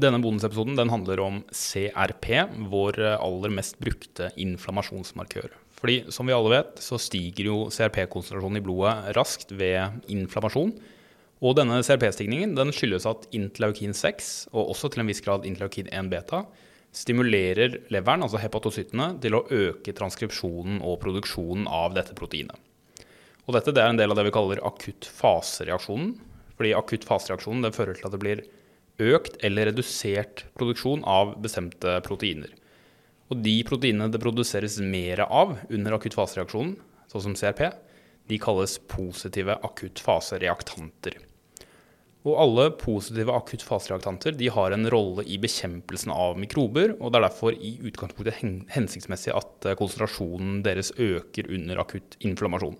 Denne 0.00 0.20
bonusepisoden 0.22 0.78
den 0.78 0.88
handler 0.92 1.20
om 1.20 1.42
CRP, 1.52 2.30
vår 2.72 2.96
aller 3.18 3.52
mest 3.52 3.76
brukte 3.82 4.30
inflammasjonsmarkør. 4.40 5.50
Fordi 5.80 5.96
som 6.12 6.28
vi 6.28 6.36
alle 6.36 6.52
vet, 6.54 6.80
så 6.80 6.96
stiger 7.00 7.48
jo 7.50 7.58
CRP-konsentrasjonen 7.72 8.60
i 8.60 8.64
blodet 8.64 9.12
raskt 9.16 9.52
ved 9.52 10.00
inflammasjon. 10.12 10.72
Og 11.40 11.56
denne 11.56 11.80
CRP-stigningen 11.84 12.52
den 12.56 12.72
skyldes 12.76 13.08
at 13.08 13.26
interleukin 13.36 13.92
6, 13.96 14.30
og 14.52 14.72
også 14.74 14.92
til 14.92 15.02
en 15.02 15.10
viss 15.10 15.24
grad 15.24 15.44
interleukin 15.48 15.88
1 15.88 16.10
beta, 16.12 16.44
stimulerer 16.96 17.78
leveren, 17.92 18.24
altså 18.24 18.40
hepatocyttene, 18.42 19.14
til 19.22 19.36
å 19.36 19.44
øke 19.46 19.94
transkripsjonen 19.96 20.80
og 20.84 20.98
produksjonen 21.04 21.68
av 21.68 21.96
dette 21.96 22.16
proteinet. 22.18 22.56
Og 23.46 23.56
dette 23.56 23.72
det 23.74 23.82
er 23.82 23.92
en 23.92 24.00
del 24.00 24.12
av 24.12 24.20
det 24.20 24.28
vi 24.28 24.34
kaller 24.34 24.62
akutt 24.68 25.08
fasereaksjonen. 25.16 26.14
Fordi 26.56 26.74
akutt 26.76 27.06
fasereaksjonen 27.08 27.72
fører 27.74 27.96
til 27.96 28.08
at 28.08 28.14
det 28.14 28.22
blir 28.22 28.44
økt 29.00 29.38
eller 29.44 29.70
redusert 29.70 30.44
produksjon 30.58 31.04
av 31.08 31.36
bestemte 31.42 31.98
proteiner. 32.06 32.52
Og 33.30 33.40
de 33.44 33.56
proteinene 33.66 34.10
det 34.10 34.20
produseres 34.22 34.80
mer 34.82 35.22
av 35.26 35.56
under 35.70 35.96
akuttfasereaksjonen, 35.96 36.76
sånn 37.10 37.26
som 37.28 37.36
CRP, 37.38 37.68
de 38.30 38.38
kalles 38.42 38.76
positive 38.90 39.56
akuttfasereaktanter. 39.66 41.18
Og 42.28 42.36
alle 42.36 42.66
positive 42.76 43.32
akuttfasereaktanter 43.32 44.36
har 44.52 44.74
en 44.76 44.90
rolle 44.92 45.24
i 45.24 45.38
bekjempelsen 45.40 46.12
av 46.12 46.36
mikrober, 46.38 46.92
og 46.98 47.14
det 47.14 47.20
er 47.20 47.26
derfor 47.26 47.56
i 47.56 47.78
utgangspunktet 47.88 48.42
hensiktsmessig 48.74 49.32
at 49.32 49.70
konsentrasjonen 49.80 50.60
deres 50.66 50.92
øker 51.00 51.48
under 51.48 51.80
akutt 51.80 52.18
inflammasjon. 52.20 52.76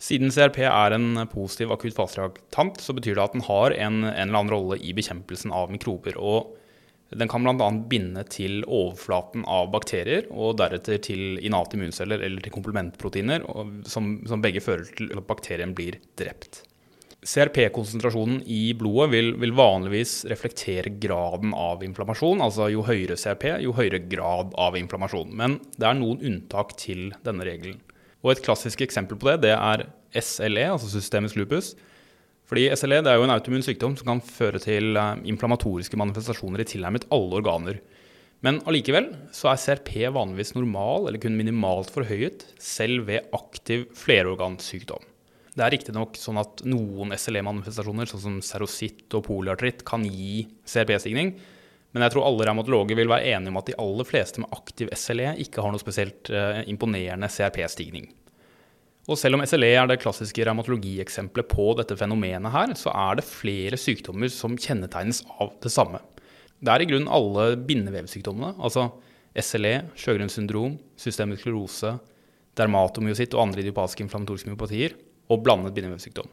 Siden 0.00 0.32
CRP 0.32 0.62
er 0.64 0.94
en 0.96 1.18
positiv 1.28 1.74
akutt 1.74 1.96
fasereaktant, 1.96 2.80
så 2.80 2.94
betyr 2.96 3.18
det 3.18 3.24
at 3.26 3.34
den 3.36 3.44
har 3.44 3.74
en, 3.76 4.00
en 4.08 4.14
eller 4.14 4.38
annen 4.38 4.54
rolle 4.54 4.78
i 4.80 4.94
bekjempelsen 4.96 5.52
av 5.52 5.68
mikrober. 5.72 6.16
og 6.16 6.56
Den 7.12 7.28
kan 7.28 7.44
bl.a. 7.44 7.68
binde 7.90 8.24
til 8.32 8.62
overflaten 8.64 9.44
av 9.44 9.68
bakterier, 9.74 10.24
og 10.32 10.56
deretter 10.62 11.02
til 11.04 11.36
innate 11.44 11.76
immunceller 11.76 12.24
eller 12.24 12.40
til 12.40 12.54
komplementproteiner, 12.54 13.44
som, 13.84 14.16
som 14.30 14.40
begge 14.40 14.64
fører 14.64 14.88
til 14.96 15.12
at 15.12 15.28
bakterien 15.28 15.76
blir 15.76 16.00
drept. 16.16 16.62
CRP-konsentrasjonen 17.20 18.40
i 18.48 18.72
blodet 18.72 19.10
vil, 19.12 19.34
vil, 19.42 19.52
vanligvis 19.52 20.22
reflektere 20.30 20.94
graden 21.02 21.52
av 21.52 21.84
inflammasjon. 21.84 22.40
Altså 22.40 22.70
jo 22.72 22.86
høyere 22.86 23.18
CRP, 23.20 23.50
jo 23.66 23.76
høyere 23.76 24.00
grad 24.08 24.56
av 24.56 24.78
inflammasjon. 24.80 25.36
Men 25.36 25.60
det 25.76 25.90
er 25.90 26.00
noen 26.00 26.24
unntak 26.24 26.72
til 26.80 27.10
denne 27.26 27.44
regelen. 27.44 27.82
Og 28.20 28.34
et 28.34 28.42
klassisk 28.44 28.82
eksempel 28.84 29.18
på 29.20 29.30
det, 29.30 29.46
det 29.46 29.54
er 29.56 29.86
SLE, 30.20 30.66
altså 30.74 30.90
systemisk 30.92 31.38
lupus. 31.40 31.72
Fordi 32.50 32.66
SLE 32.74 32.98
er 33.04 33.16
jo 33.16 33.24
en 33.24 33.32
autoimmun 33.32 33.64
sykdom 33.64 33.94
som 33.96 34.08
kan 34.08 34.22
føre 34.26 34.58
til 34.62 34.98
eh, 34.98 35.20
inflammatoriske 35.30 35.98
manifestasjoner 36.00 36.64
i 36.64 36.66
tilnærmet 36.66 37.06
alle 37.14 37.38
organer. 37.38 37.78
Men 38.44 38.58
allikevel 38.68 39.10
så 39.36 39.52
er 39.52 39.60
CRP 39.60 39.92
vanligvis 40.16 40.54
normal 40.56 41.06
eller 41.06 41.20
kun 41.22 41.36
minimalt 41.38 41.92
forhøyet, 41.92 42.46
selv 42.58 43.06
ved 43.10 43.28
aktiv 43.36 43.86
flerorgansykdom. 44.00 45.04
Det 45.50 45.64
er 45.66 45.74
riktignok 45.74 46.16
sånn 46.18 46.40
at 46.40 46.62
noen 46.64 47.12
SLE-manifestasjoner, 47.14 48.08
sånn 48.08 48.22
som 48.22 48.36
serositt 48.44 49.12
og 49.18 49.26
polyartritt, 49.26 49.84
kan 49.86 50.06
gi 50.06 50.46
CRP-stigning, 50.64 51.34
men 51.90 52.04
jeg 52.04 52.14
tror 52.14 52.28
alle 52.28 52.46
revmatologer 52.46 52.98
vil 52.98 53.10
være 53.10 53.32
enige 53.34 53.50
om 53.50 53.58
at 53.58 53.68
de 53.70 53.76
aller 53.82 54.06
fleste 54.06 54.42
med 54.42 54.52
aktiv 54.54 54.90
SLE 54.94 55.34
ikke 55.42 55.62
har 55.64 55.74
noe 55.74 55.82
spesielt 55.82 56.30
uh, 56.30 56.60
imponerende 56.70 57.30
CRP-stigning. 57.30 58.06
Og 59.10 59.18
selv 59.18 59.34
om 59.34 59.42
SLE 59.48 59.72
er 59.74 59.88
det 59.90 59.98
klassiske 60.02 60.44
revmatologieksempelet 60.46 61.48
på 61.50 61.66
dette 61.80 61.96
fenomenet 61.98 62.54
her, 62.54 62.74
så 62.78 62.92
er 62.94 63.18
det 63.18 63.26
flere 63.26 63.78
sykdommer 63.80 64.30
som 64.30 64.54
kjennetegnes 64.54 65.24
av 65.42 65.56
det 65.64 65.72
samme. 65.74 65.98
Det 66.60 66.70
er 66.70 66.84
i 66.84 66.90
grunnen 66.90 67.10
alle 67.10 67.54
bindevevsykdommene, 67.66 68.52
altså 68.60 68.90
SLE, 69.40 69.74
Sjøgrens 69.98 70.36
syndrom, 70.38 70.76
systemisk 71.00 71.42
sklerose, 71.42 71.96
dermatomyositt 72.58 73.34
og 73.34 73.48
andre 73.48 73.64
idiopatiske 73.64 74.04
inflammatoriske 74.04 74.52
myopatier, 74.52 74.94
og 75.30 75.42
blandet 75.46 75.74
bindevevsykdom. 75.74 76.28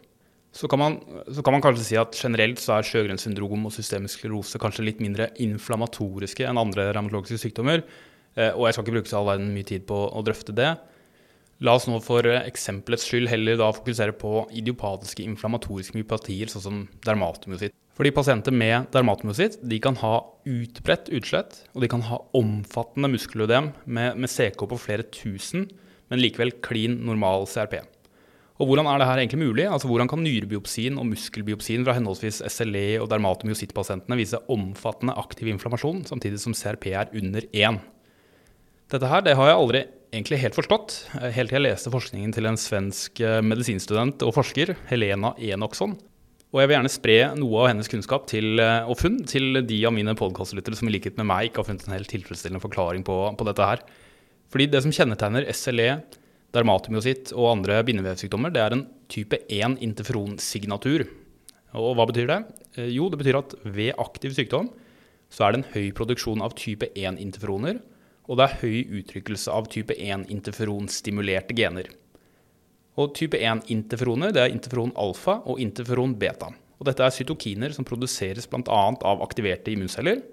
Så 0.56 0.70
kan, 0.72 0.80
man, 0.80 0.98
så 1.28 1.44
kan, 1.46 1.54
man, 1.54 1.62
kanskje 1.62 1.86
si 1.86 1.98
at 2.00 2.16
generelt 2.18 2.62
så 2.64 2.78
er 2.78 2.88
Sjøgrens 2.88 3.28
syndrom 3.28 3.68
og 3.68 3.74
systemisk 3.76 4.22
sklerose 4.22 4.60
kanskje 4.62 4.86
litt 4.88 5.02
mindre 5.04 5.30
inflammatoriske 5.44 6.48
enn 6.48 6.60
andre 6.62 6.88
revmatologiske 6.90 7.42
sykdommer. 7.44 7.84
Eh, 8.38 8.54
og 8.54 8.66
jeg 8.66 8.78
skal 8.78 8.86
ikke 8.86 8.96
bruke 8.96 9.12
så 9.12 9.20
all 9.20 9.32
verden 9.34 9.52
mye 9.54 9.68
tid 9.68 9.86
på 9.90 9.98
å 10.08 10.24
drøfte 10.26 10.56
det. 10.58 10.72
La 11.66 11.74
oss 11.74 11.88
nå 11.90 11.98
for 12.06 12.26
eksempelets 12.38 13.08
skyld 13.10 13.32
heller 13.32 13.58
da 13.58 13.72
fokusere 13.74 14.14
på 14.18 14.44
idiopatiske 14.60 15.26
inflammatoriske 15.26 15.98
myopatier, 15.98 16.52
sånn 16.54 16.66
som 16.66 16.84
dermatomyositt. 17.06 17.74
Fordi 17.98 18.12
pasienter 18.14 18.54
med 18.54 18.92
dermatomyositt 18.94 19.58
de 19.66 19.80
kan 19.82 19.98
ha 20.04 20.20
utbredt 20.46 21.10
utslett, 21.18 21.64
og 21.74 21.82
de 21.82 21.90
kan 21.90 22.06
ha 22.06 22.20
omfattende 22.38 23.10
muskelødem 23.10 23.72
med, 23.90 24.20
med 24.22 24.30
CK 24.30 24.68
på 24.70 24.78
flere 24.78 25.08
tusen, 25.10 25.66
men 26.14 26.22
likevel 26.22 26.54
klin 26.62 27.00
normal 27.08 27.50
CRP. 27.50 27.80
Og 28.58 28.72
hvordan 28.72 28.88
er 28.90 28.98
det 28.98 29.08
her 29.08 29.20
egentlig 29.22 29.44
mulig? 29.44 29.68
Altså 29.70 29.90
Hvordan 29.90 30.10
kan 30.10 30.24
nyrebiopsien 30.26 30.98
og 30.98 31.06
muskelbiopsien 31.12 31.84
fra 31.86 31.94
henholdsvis 31.94 32.42
SLE 32.50 32.88
og 32.98 33.12
dermatomyositt-pasientene 33.12 34.18
vise 34.18 34.40
omfattende 34.50 35.14
aktiv 35.14 35.52
inflammasjon, 35.52 36.02
samtidig 36.10 36.42
som 36.42 36.58
CRP 36.58 36.90
er 36.90 37.14
under 37.14 37.46
1? 37.54 37.80
Dette 38.90 39.12
her 39.12 39.22
det 39.22 39.36
har 39.38 39.52
jeg 39.52 39.62
aldri 39.62 39.84
egentlig 40.16 40.42
helt 40.42 40.58
forstått, 40.58 40.98
eh, 41.20 41.32
helt 41.36 41.52
til 41.52 41.60
jeg 41.60 41.68
leste 41.68 41.94
forskningen 41.94 42.34
til 42.34 42.48
en 42.50 42.58
svensk 42.58 43.22
eh, 43.22 43.42
medisinstudent 43.46 44.24
og 44.26 44.34
forsker, 44.40 44.74
Helena 44.90 45.36
Enoksson. 45.38 45.98
Og 46.56 46.62
jeg 46.62 46.70
vil 46.70 46.78
gjerne 46.78 46.92
spre 46.94 47.18
noe 47.38 47.62
av 47.62 47.74
hennes 47.74 47.92
kunnskap 47.92 48.26
til, 48.32 48.58
eh, 48.64 48.88
og 48.88 48.98
funn 48.98 49.20
til 49.28 49.62
de 49.68 49.82
av 49.86 49.94
mine 49.94 50.16
podkastlyttere 50.18 50.80
som 50.80 50.88
i 50.88 50.96
likhet 50.96 51.20
med 51.20 51.28
meg 51.28 51.50
ikke 51.50 51.62
har 51.62 51.70
funnet 51.70 51.86
en 51.86 51.98
helt 51.98 52.10
tilfredsstillende 52.10 52.64
forklaring 52.64 53.04
på, 53.06 53.18
på 53.38 53.50
dette 53.52 53.68
her. 53.68 53.84
Fordi 54.50 54.70
det 54.72 54.82
som 54.82 54.96
kjennetegner 54.96 55.46
SLE, 55.52 56.00
dermatomyositt 56.56 57.34
og 57.36 57.52
andre 57.52 57.82
bindevevsykdommer, 57.88 58.54
det 58.54 58.64
er 58.64 58.76
en 58.76 58.86
type 59.12 59.40
1 59.52 59.80
interferonsignatur. 59.84 61.06
Og 61.78 61.94
hva 61.98 62.08
betyr 62.10 62.30
det? 62.30 62.40
Eh, 62.78 62.92
jo, 62.96 63.10
det 63.12 63.20
betyr 63.22 63.40
at 63.42 63.56
ved 63.64 63.94
aktiv 64.00 64.36
sykdom 64.38 64.72
så 65.34 65.44
er 65.44 65.54
det 65.54 65.60
en 65.60 65.72
høy 65.74 65.88
produksjon 65.96 66.44
av 66.44 66.56
type 66.56 66.88
1-interferoner, 66.96 67.82
og 68.28 68.40
det 68.40 68.46
er 68.46 68.60
høy 68.62 69.00
uttrykkelse 69.02 69.52
av 69.52 69.68
type 69.72 69.96
1-interferonstimulerte 69.96 71.56
gener. 71.58 71.90
Og 72.98 73.12
type 73.18 73.40
1-interferoner 73.40 74.32
det 74.34 74.46
er 74.46 74.56
interferon 74.56 74.96
alfa 74.98 75.42
og 75.46 75.60
interferon 75.62 76.16
beta. 76.18 76.54
Og 76.80 76.88
dette 76.88 77.04
er 77.04 77.14
cytokiner 77.14 77.76
som 77.76 77.86
produseres 77.88 78.48
bl.a. 78.50 78.82
av 78.96 79.24
aktiverte 79.26 79.74
immunceller, 79.74 80.24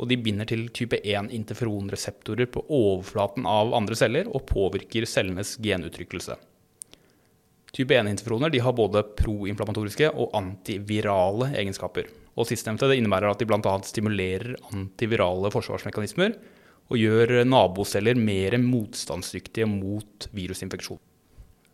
og 0.00 0.08
de 0.08 0.16
binder 0.16 0.48
til 0.48 0.68
type 0.72 0.96
1 1.04 1.28
interferonreseptorer 1.36 2.48
på 2.48 2.62
overflaten 2.72 3.44
av 3.48 3.74
andre 3.76 3.98
celler 3.98 4.30
og 4.32 4.46
påvirker 4.48 5.04
cellenes 5.08 5.58
genuttrykkelse. 5.60 6.38
Type 7.70 7.94
1-interferoner 7.94 8.54
har 8.64 8.74
både 8.74 9.04
proinflammatoriske 9.18 10.08
og 10.10 10.32
antivirale 10.34 11.52
egenskaper. 11.52 12.08
Og 12.34 12.48
Sistnevnte 12.48 12.88
innebærer 12.96 13.30
at 13.30 13.42
de 13.42 13.46
bl.a. 13.46 13.74
stimulerer 13.86 14.56
antivirale 14.72 15.52
forsvarsmekanismer 15.52 16.34
og 16.90 16.98
gjør 16.98 17.44
naboceller 17.46 18.18
mer 18.18 18.56
motstandsdyktige 18.58 19.68
mot 19.70 20.26
virusinfeksjon. 20.34 20.98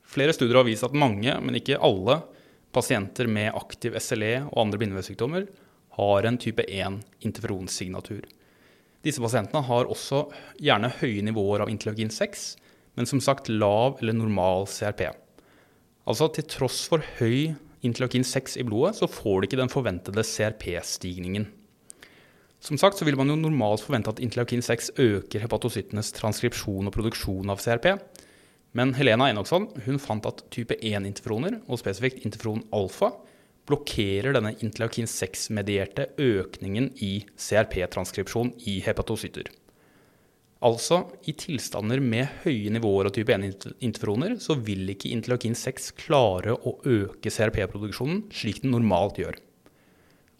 Flere 0.06 0.34
studier 0.36 0.60
har 0.60 0.66
vist 0.68 0.84
at 0.86 0.96
mange, 0.96 1.32
men 1.40 1.56
ikke 1.56 1.80
alle, 1.82 2.20
pasienter 2.76 3.30
med 3.30 3.54
aktiv 3.56 3.96
SLE 4.02 4.34
og 4.50 4.66
andre 4.66 4.82
bindevevsykdommer 4.82 5.46
har 5.96 6.28
en 6.28 6.38
type 6.40 6.64
1 6.68 7.00
interferonsignatur. 7.24 8.24
Disse 9.06 9.22
pasientene 9.22 9.62
har 9.68 9.90
også 9.90 10.26
gjerne 10.62 10.90
høye 11.00 11.24
nivåer 11.24 11.62
av 11.64 11.70
interleukin 11.72 12.10
6, 12.12 12.46
men 12.96 13.08
som 13.08 13.20
sagt 13.22 13.50
lav 13.52 14.00
eller 14.00 14.16
normal 14.16 14.66
CRP. 14.70 15.06
Altså 16.06 16.28
til 16.34 16.46
tross 16.50 16.84
for 16.90 17.04
høy 17.20 17.54
interleukin 17.86 18.26
6 18.26 18.58
i 18.60 18.66
blodet, 18.66 18.96
så 18.98 19.08
får 19.10 19.40
de 19.40 19.48
ikke 19.50 19.60
den 19.60 19.72
forventede 19.72 20.24
CRP-stigningen. 20.26 21.46
Som 22.62 22.78
sagt 22.80 22.98
så 22.98 23.06
vil 23.06 23.18
man 23.18 23.30
jo 23.30 23.36
normalt 23.38 23.84
forvente 23.84 24.10
at 24.10 24.20
interleukin 24.22 24.64
6 24.64 24.96
øker 24.98 25.44
hepatocyttenes 25.44 26.10
transkripsjon 26.16 26.88
og 26.88 26.94
produksjon 26.94 27.52
av 27.52 27.60
CRP. 27.62 27.92
Men 28.76 28.94
Helena 28.96 29.28
Enoksson 29.30 29.68
hun 29.86 30.00
fant 30.02 30.26
at 30.28 30.42
type 30.52 30.74
1-interferoner, 30.80 31.60
og 31.68 31.80
spesifikt 31.80 32.24
interferon 32.26 32.64
alfa, 32.74 33.12
blokkerer 33.66 34.36
denne 34.36 34.54
interleukin 34.62 35.08
6-medierte 35.10 36.10
økningen 36.22 36.92
i 37.02 37.12
CRP-transkripsjon 37.34 38.52
i 38.70 38.78
hepatocytter. 38.86 39.50
Altså, 40.66 41.02
i 41.28 41.34
tilstander 41.36 42.00
med 42.00 42.30
høye 42.46 42.70
nivåer 42.72 43.10
av 43.10 43.14
type 43.14 43.34
1-interferoner, 43.34 44.38
så 44.40 44.56
vil 44.56 44.88
ikke 44.94 45.10
interleukin 45.12 45.56
6 45.58 45.90
klare 45.98 46.54
å 46.56 46.78
øke 46.80 47.32
CRP-produksjonen 47.32 48.24
slik 48.34 48.62
den 48.62 48.72
normalt 48.72 49.20
gjør. 49.20 49.36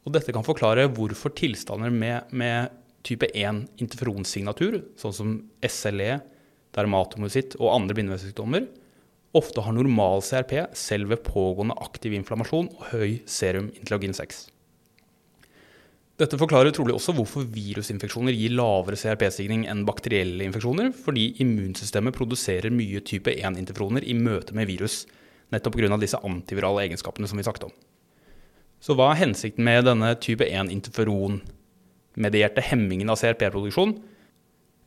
Og 0.06 0.14
dette 0.14 0.32
kan 0.32 0.46
forklare 0.46 0.86
hvorfor 0.94 1.34
tilstander 1.36 1.92
med, 1.92 2.30
med 2.30 2.72
type 3.06 3.28
1-interferonsignatur, 3.34 4.80
sånn 4.98 5.14
som 5.14 5.36
SLE, 5.66 6.20
dermatomyositt 6.76 7.58
og 7.60 7.72
andre 7.74 7.96
bindevevssykdommer, 7.98 8.66
ofte 9.38 9.62
har 9.62 9.74
normal 9.76 10.22
CRP 10.24 10.52
selv 10.76 11.12
ved 11.12 11.22
pågående 11.26 11.76
aktiv 11.84 12.12
inflammasjon 12.16 12.68
og 12.72 12.84
høy 12.92 13.10
serum 13.30 13.68
interleukin 13.76 14.16
6. 14.16 14.46
Dette 16.16 16.38
forklarer 16.40 16.72
trolig 16.72 16.94
også 16.96 17.12
hvorfor 17.12 17.44
virusinfeksjoner 17.52 18.32
gir 18.32 18.54
lavere 18.56 18.96
CRP-stigning 18.96 19.66
enn 19.68 19.84
bakterielle 19.88 20.44
infeksjoner, 20.46 20.92
fordi 20.96 21.36
immunsystemet 21.44 22.16
produserer 22.16 22.72
mye 22.72 23.00
type 23.04 23.28
1-interferoner 23.34 24.00
i 24.00 24.14
møte 24.16 24.56
med 24.56 24.64
virus, 24.70 25.04
nettopp 25.52 25.76
pga. 25.76 25.96
disse 26.00 26.16
antivirale 26.24 26.80
egenskapene 26.86 27.28
som 27.28 27.36
vi 27.36 27.44
snakket 27.44 27.68
om. 27.68 27.74
Så 28.80 28.96
hva 28.96 29.12
er 29.12 29.20
hensikten 29.26 29.64
med 29.68 29.84
denne 29.88 30.10
type 30.16 30.44
1-interferon-medierte 30.48 32.60
hemmingen 32.64 33.10
av 33.12 33.20
CRP-produksjon? 33.20 33.92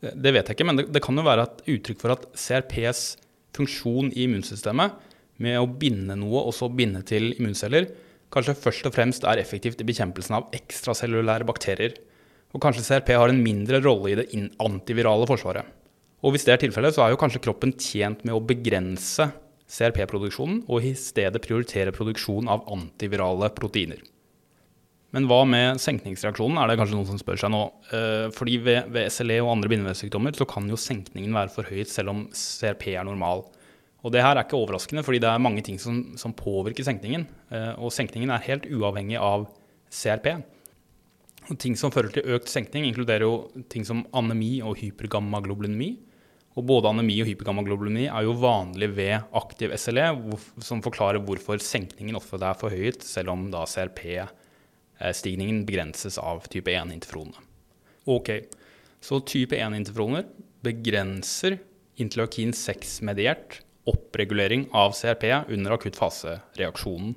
Det 0.02 0.32
vet 0.34 0.48
jeg 0.48 0.56
ikke, 0.58 0.66
men 0.66 0.78
det, 0.80 0.86
det, 0.96 1.02
kan 1.06 1.18
jo 1.18 1.30
være 1.30 1.44
et 1.46 1.62
uttrykk 1.76 2.00
for 2.02 2.10
at 2.16 2.24
CRPs 2.34 3.02
funksjon 3.56 4.12
i 4.14 4.26
immunsystemet, 4.28 4.96
med 5.40 5.56
å 5.60 5.70
binde 5.82 6.18
noe 6.20 6.44
og 6.50 6.54
så 6.56 6.68
binde 6.72 7.02
til 7.08 7.32
immunceller, 7.38 7.88
kanskje 8.34 8.58
først 8.60 8.90
og 8.90 8.96
fremst 8.96 9.26
er 9.28 9.42
effektivt 9.42 9.82
i 9.82 9.88
bekjempelsen 9.88 10.36
av 10.38 10.54
ekstracellulære 10.56 11.48
bakterier. 11.48 11.96
Og 12.54 12.62
kanskje 12.64 12.86
CRP 12.86 13.14
har 13.16 13.32
en 13.32 13.44
mindre 13.44 13.80
rolle 13.84 14.12
i 14.12 14.18
det 14.20 14.28
antivirale 14.62 15.28
forsvaret. 15.30 15.68
Og 16.26 16.34
hvis 16.34 16.46
det 16.48 16.56
er 16.56 16.64
tilfellet, 16.66 16.96
så 16.96 17.06
er 17.06 17.14
jo 17.14 17.20
kanskje 17.22 17.42
kroppen 17.46 17.72
tjent 17.80 18.26
med 18.28 18.36
å 18.36 18.44
begrense 18.44 19.30
CRP-produksjonen, 19.70 20.64
og 20.68 20.84
i 20.84 20.96
stedet 20.98 21.42
prioritere 21.46 21.94
produksjon 21.96 22.50
av 22.52 22.66
antivirale 22.74 23.52
proteiner. 23.56 24.02
Men 25.16 25.26
hva 25.26 25.40
med 25.50 25.80
senkningsreaksjonen, 25.82 26.60
er 26.62 26.70
det 26.70 26.76
kanskje 26.78 26.98
noen 26.98 27.08
som 27.10 27.20
spør 27.22 27.40
seg 27.42 27.50
nå. 27.54 27.64
Eh, 27.98 28.28
fordi 28.36 28.60
ved, 28.62 28.92
ved 28.94 29.10
SLE 29.14 29.40
og 29.42 29.56
andre 29.56 29.72
bindevevssykdommer 29.72 30.36
så 30.38 30.46
kan 30.50 30.68
jo 30.70 30.78
senkningen 30.78 31.34
være 31.34 31.54
forhøyet 31.56 31.90
selv 31.90 32.14
om 32.14 32.28
CRP 32.36 32.92
er 32.94 33.08
normal. 33.08 33.48
Og 34.06 34.14
det 34.14 34.22
her 34.24 34.38
er 34.38 34.46
ikke 34.46 34.60
overraskende, 34.60 35.04
fordi 35.04 35.20
det 35.24 35.32
er 35.32 35.42
mange 35.42 35.64
ting 35.66 35.80
som, 35.82 36.04
som 36.20 36.36
påvirker 36.38 36.86
senkningen. 36.86 37.26
Eh, 37.50 37.72
og 37.82 37.94
senkningen 37.96 38.32
er 38.36 38.46
helt 38.46 38.70
uavhengig 38.70 39.18
av 39.18 39.48
CRP. 39.90 40.30
Og 41.50 41.58
ting 41.58 41.74
som 41.80 41.92
fører 41.92 42.14
til 42.14 42.30
økt 42.36 42.52
senkning, 42.52 42.86
inkluderer 42.86 43.26
jo 43.26 43.64
ting 43.74 43.88
som 43.88 44.06
anemi 44.16 44.60
og 44.62 44.78
hypergammaglobulinemi. 44.78 45.90
Og 46.58 46.66
både 46.70 46.92
anemi 46.92 47.16
og 47.24 47.30
hypergammaglobulinemi 47.32 48.06
er 48.12 48.28
jo 48.28 48.38
vanlig 48.38 48.92
ved 48.94 49.34
aktiv 49.38 49.74
SLE, 49.80 50.06
som 50.62 50.84
forklarer 50.86 51.24
hvorfor 51.26 51.62
senkningen 51.64 52.18
ofte 52.20 52.38
er 52.44 52.62
forhøyet, 52.62 53.02
selv 53.06 53.34
om 53.34 53.48
da 53.54 53.66
CRP-stigningen 55.00 55.66
begrenses 55.66 56.18
av 56.18 56.48
type 56.48 56.72
1-interferonene. 56.72 57.40
Ok, 58.06 58.30
så 59.02 59.20
type 59.20 59.56
1-interferoner 59.56 60.28
begrenser 60.62 61.58
interleukin 62.00 62.52
6-mediert 62.52 63.62
oppregulering 63.90 64.68
av 64.76 64.94
CRP 64.94 65.26
under 65.50 65.76
akutt 65.76 65.98
fase-reaksjonen. 65.98 67.16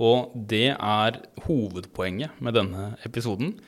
Og 0.00 0.32
det 0.34 0.70
er 0.72 1.18
hovedpoenget 1.44 2.38
med 2.40 2.56
denne 2.56 2.94
episoden, 3.04 3.58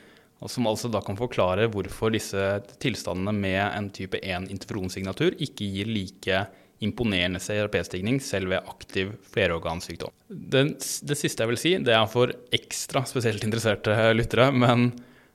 som 0.49 0.67
altså 0.67 0.89
da 0.91 0.99
kan 1.05 1.15
forklare 1.15 1.69
hvorfor 1.71 2.11
disse 2.11 2.39
tilstandene 2.83 3.31
med 3.37 3.61
en 3.63 3.91
type 3.95 4.19
1-interferonsignatur 4.19 5.37
ikke 5.37 5.69
gir 5.71 5.91
like 5.93 6.41
imponerende 6.83 7.39
CRP-stigning 7.39 8.19
selv 8.23 8.51
ved 8.53 8.69
aktiv 8.69 9.13
flerorgansykdom. 9.33 10.11
Det, 10.27 10.63
det, 11.05 11.17
siste 11.19 11.43
jeg 11.43 11.51
vil 11.51 11.61
si, 11.61 11.73
det 11.83 11.95
er 11.95 12.09
for 12.11 12.33
ekstra 12.55 13.05
spesielt 13.07 13.45
interesserte 13.45 13.95
lyttere. 14.15 14.49
Men 14.51 14.89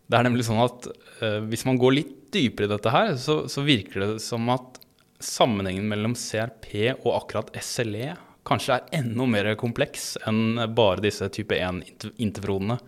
det 0.09 0.19
er 0.19 0.29
nemlig 0.29 0.49
sånn 0.49 0.65
at 0.65 0.91
eh, 1.23 1.41
hvis 1.49 1.65
man 1.69 1.81
går 1.81 1.97
litt 1.97 2.15
dypere 2.35 2.69
i 2.69 2.73
dette 2.75 2.93
her, 2.93 3.15
så, 3.21 3.43
så 3.49 3.65
virker 3.65 4.05
det 4.05 4.13
som 4.25 4.49
at 4.53 4.81
sammenhengen 5.25 5.89
mellom 5.91 6.15
CRP 6.19 6.73
og 7.03 7.13
akkurat 7.17 7.53
SLE 7.65 8.13
kanskje 8.49 8.79
er 8.79 9.01
enda 9.01 9.27
mer 9.29 9.51
kompleks 9.61 10.15
enn 10.29 10.61
bare 10.77 11.05
disse 11.05 11.27
type 11.35 11.57
1-interferonene. 11.57 12.79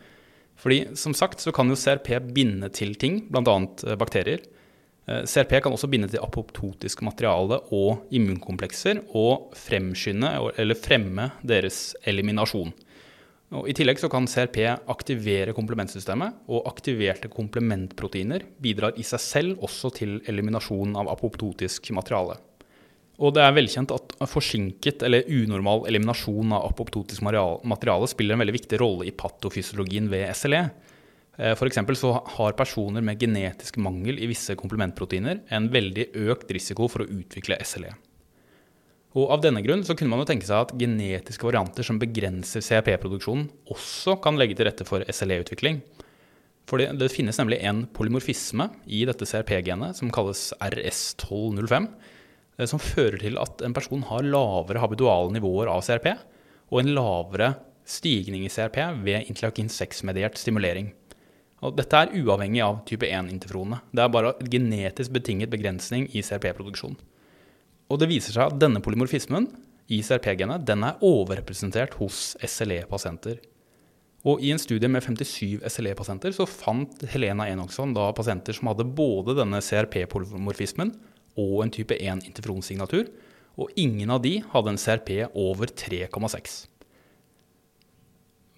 Fordi 0.60 0.80
som 0.98 1.14
sagt 1.16 1.40
så 1.40 1.52
kan 1.56 1.70
jo 1.72 1.78
CRP 1.78 2.18
binde 2.36 2.68
til 2.76 2.94
ting, 3.00 3.22
bl.a. 3.32 3.56
Eh, 3.86 3.96
bakterier. 4.00 4.44
Eh, 5.10 5.24
CRP 5.26 5.58
kan 5.64 5.74
også 5.74 5.90
binde 5.90 6.08
til 6.10 6.22
apoptotisk 6.22 7.02
materiale 7.02 7.58
og 7.74 8.06
immunkomplekser 8.14 9.02
og 9.18 9.50
fremskynde 9.58 10.30
eller 10.60 10.78
fremme 10.78 11.32
deres 11.42 11.90
eliminasjon. 12.06 12.70
Og 13.50 13.66
I 13.66 13.74
tillegg 13.74 13.98
kan 14.12 14.28
CRP 14.30 14.60
aktivere 14.92 15.54
komplementsystemet, 15.56 16.36
og 16.46 16.68
aktiverte 16.70 17.26
komplementproteiner 17.32 18.44
bidrar 18.62 18.94
i 18.94 19.02
seg 19.02 19.24
selv 19.24 19.64
også 19.66 19.90
til 19.96 20.20
eliminasjon 20.30 20.94
av 21.00 21.10
apoptotisk 21.10 21.90
materiale. 21.96 22.38
Og 23.20 23.34
det 23.34 23.42
er 23.42 23.56
velkjent 23.56 23.90
at 23.92 24.14
forsinket 24.30 25.02
eller 25.04 25.26
unormal 25.26 25.82
eliminasjon 25.90 26.54
av 26.56 26.70
apoptotisk 26.70 27.26
materiale 27.26 28.08
spiller 28.08 28.38
en 28.38 28.44
veldig 28.44 28.54
viktig 28.54 28.78
rolle 28.80 29.10
i 29.10 29.16
patofysiologien 29.18 30.06
ved 30.12 30.30
SLE. 30.38 30.62
Eh, 31.40 31.54
F.eks. 31.56 31.78
så 31.98 32.12
har 32.36 32.52
personer 32.52 33.00
med 33.00 33.20
genetisk 33.20 33.78
mangel 33.80 34.20
i 34.20 34.28
visse 34.28 34.54
komplementproteiner 34.60 35.40
en 35.48 35.70
veldig 35.72 36.10
økt 36.28 36.52
risiko 36.52 36.88
for 36.92 37.04
å 37.04 37.08
utvikle 37.08 37.56
SLE. 37.64 37.94
Og 39.18 39.32
Av 39.34 39.40
denne 39.42 39.62
grunn 39.64 39.80
så 39.82 39.96
kunne 39.98 40.12
man 40.12 40.20
jo 40.22 40.28
tenke 40.28 40.46
seg 40.46 40.68
at 40.68 40.76
genetiske 40.78 41.46
varianter 41.48 41.86
som 41.86 41.98
begrenser 41.98 42.62
CRP-produksjonen, 42.62 43.48
også 43.72 44.20
kan 44.22 44.38
legge 44.38 44.58
til 44.58 44.68
rette 44.68 44.86
for 44.86 45.02
SLE-utvikling. 45.02 45.80
For 46.68 46.78
det, 46.78 46.92
det, 47.00 47.10
finnes 47.10 47.40
nemlig 47.40 47.58
en 47.66 47.82
polymorfisme 47.90 48.68
i 48.86 49.02
dette 49.08 49.26
CRP-genet 49.26 49.98
som 49.98 50.12
kalles 50.14 50.52
RS1205, 50.62 51.88
eh, 52.60 52.68
som 52.68 52.82
fører 52.82 53.18
til 53.24 53.40
at 53.42 53.64
en 53.66 53.74
person 53.74 54.04
har 54.12 54.28
lavere 54.28 54.84
habituale 54.84 55.34
nivåer 55.34 55.72
av 55.72 55.82
CRP 55.88 56.12
og 56.70 56.82
en 56.84 56.94
lavere 56.94 57.54
stigning 57.88 58.44
i 58.46 58.52
CRP 58.52 58.78
ved 59.02 59.24
interleukin 59.24 59.72
6-mediert 59.72 60.38
stimulering. 60.38 60.92
Og 61.60 61.76
dette 61.76 61.98
er 61.98 62.14
uavhengig 62.16 62.62
av 62.64 62.80
type 62.88 63.08
1-interferonene. 63.08 63.82
Det 63.92 64.04
er 64.04 64.12
bare 64.12 64.32
genetisk 64.52 65.12
betinget 65.12 65.52
begrensning 65.52 66.06
i 66.16 66.22
CRP-produksjon. 66.24 66.96
Og 67.90 68.00
det 68.00 68.08
viser 68.08 68.36
seg 68.36 68.48
at 68.48 68.60
denne 68.62 68.80
polymorfismen 68.84 69.50
i 69.90 70.00
CRP-genet 70.06 70.68
er 70.72 71.04
overrepresentert 71.04 71.98
hos 72.00 72.32
SLE-pasienter. 72.40 73.40
Og 74.28 74.42
I 74.44 74.52
en 74.52 74.60
studie 74.60 74.88
med 74.88 75.04
57 75.04 75.64
SLE-pasienter 75.64 76.34
så 76.36 76.46
fant 76.48 77.04
Helena 77.12 77.46
Enoksson 77.48 77.94
da 77.96 78.10
pasienter 78.16 78.56
som 78.56 78.68
hadde 78.70 78.84
både 78.84 79.36
denne 79.38 79.62
CRP-polymorfismen 79.64 80.92
og 81.40 81.62
en 81.64 81.72
type 81.72 81.96
1-interferonsignatur, 81.96 83.08
og 83.60 83.72
ingen 83.80 84.12
av 84.12 84.20
de 84.24 84.38
hadde 84.52 84.72
en 84.72 84.80
CRP 84.80 85.10
over 85.36 85.72
3,6. 85.72 86.60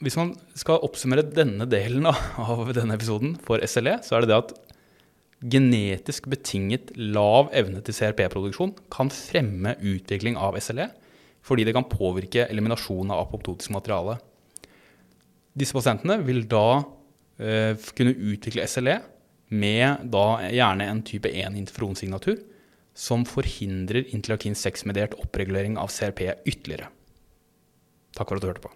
Hvis 0.03 0.19
man 0.19 0.33
skal 0.59 0.83
oppsummere 0.83 1.23
denne 1.31 1.67
delen 1.71 2.09
av 2.11 2.73
denne 2.75 2.97
episoden 2.99 3.37
for 3.45 3.63
SLE, 3.71 4.01
så 4.03 4.17
er 4.17 4.25
det 4.25 4.33
det 4.33 4.41
at 4.41 4.55
genetisk 5.53 6.27
betinget 6.31 6.91
lav 6.99 7.51
evne 7.55 7.83
til 7.83 7.95
CRP-produksjon 7.97 8.75
kan 8.95 9.11
fremme 9.15 9.77
utvikling 9.79 10.39
av 10.39 10.59
SLE, 10.63 10.89
fordi 11.43 11.67
det 11.67 11.75
kan 11.75 11.89
påvirke 11.91 12.49
eliminasjon 12.49 13.11
av 13.15 13.25
apoptotisk 13.25 13.75
materiale. 13.75 14.19
Disse 15.59 15.75
pasientene 15.77 16.19
vil 16.27 16.45
da 16.51 16.83
eh, 17.39 17.75
kunne 17.95 18.15
utvikle 18.15 18.67
SLE 18.71 18.99
med 19.53 20.07
da 20.11 20.27
gjerne 20.49 20.89
en 20.89 21.03
type 21.07 21.31
1-interferonsignatur 21.31 22.39
som 22.99 23.27
forhindrer 23.29 24.11
interleukin 24.13 24.59
6-mediert 24.59 25.15
oppregulering 25.21 25.79
av 25.81 25.95
CRP 25.95 26.27
ytterligere. 26.43 26.91
Takk 28.17 28.29
for 28.29 28.39
at 28.39 28.45
du 28.45 28.51
hørte 28.51 28.67
på. 28.67 28.73